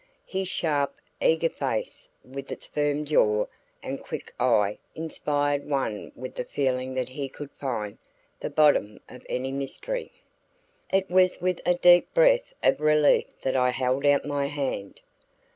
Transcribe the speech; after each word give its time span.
His 0.25 0.47
sharp, 0.47 0.95
eager 1.21 1.47
face 1.47 2.09
with 2.25 2.51
its 2.51 2.65
firm 2.65 3.05
jaw 3.05 3.45
and 3.83 4.01
quick 4.01 4.33
eye 4.39 4.79
inspired 4.95 5.69
one 5.69 6.11
with 6.15 6.33
the 6.33 6.43
feeling 6.43 6.95
that 6.95 7.09
he 7.09 7.29
could 7.29 7.51
find 7.51 7.99
the 8.39 8.49
bottom 8.49 8.99
of 9.07 9.27
any 9.29 9.51
mystery. 9.51 10.11
It 10.91 11.07
was 11.11 11.39
with 11.39 11.61
a 11.67 11.75
deep 11.75 12.11
breath 12.15 12.51
of 12.63 12.79
relief 12.81 13.27
that 13.43 13.55
I 13.55 13.69
held 13.69 14.03
out 14.07 14.25
my 14.25 14.47
hand. 14.47 15.01